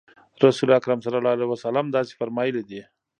رسول 0.45 0.69
اکرم 0.79 0.99
صلی 1.05 1.17
الله 1.19 1.33
علیه 1.37 1.49
وسلم 1.51 1.85
داسې 1.95 2.13
فرمایلي 2.19 2.63
دي. 2.69 2.81